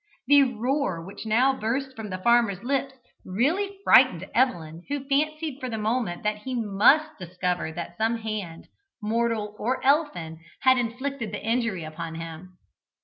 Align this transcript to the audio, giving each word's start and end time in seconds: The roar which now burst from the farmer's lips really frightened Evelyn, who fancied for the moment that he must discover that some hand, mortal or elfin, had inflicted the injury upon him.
The 0.25 0.41
roar 0.41 0.99
which 1.05 1.27
now 1.27 1.53
burst 1.53 1.95
from 1.95 2.09
the 2.09 2.17
farmer's 2.17 2.63
lips 2.63 2.95
really 3.23 3.77
frightened 3.83 4.27
Evelyn, 4.33 4.81
who 4.89 5.07
fancied 5.07 5.59
for 5.59 5.69
the 5.69 5.77
moment 5.77 6.23
that 6.23 6.37
he 6.37 6.55
must 6.55 7.19
discover 7.19 7.71
that 7.73 7.97
some 7.99 8.17
hand, 8.17 8.67
mortal 8.99 9.55
or 9.59 9.79
elfin, 9.85 10.39
had 10.61 10.79
inflicted 10.79 11.31
the 11.31 11.43
injury 11.45 11.83
upon 11.83 12.15
him. 12.15 12.57